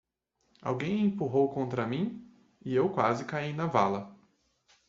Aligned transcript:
Alguém 0.63 1.05
empurrou 1.05 1.47
contra 1.53 1.85
mim? 1.85 2.27
e 2.65 2.73
eu 2.73 2.89
quase 2.89 3.23
caí 3.23 3.53
na 3.53 3.67
vala. 3.67 4.15